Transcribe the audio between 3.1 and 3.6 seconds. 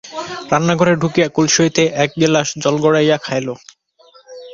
খাইল।